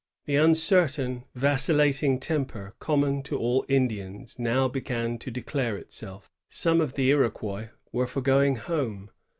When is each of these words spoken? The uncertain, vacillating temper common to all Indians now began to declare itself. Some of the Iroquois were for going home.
The 0.25 0.35
uncertain, 0.35 1.25
vacillating 1.35 2.19
temper 2.19 2.73
common 2.79 3.21
to 3.21 3.37
all 3.37 3.63
Indians 3.69 4.39
now 4.39 4.67
began 4.67 5.19
to 5.19 5.29
declare 5.29 5.77
itself. 5.77 6.27
Some 6.49 6.81
of 6.81 6.93
the 6.95 7.11
Iroquois 7.11 7.69
were 7.91 8.07
for 8.07 8.21
going 8.21 8.55
home. 8.55 9.11